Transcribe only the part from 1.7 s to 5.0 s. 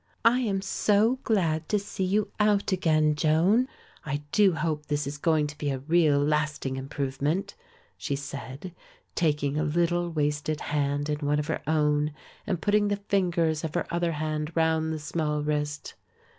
see you out again, Joan; I do hope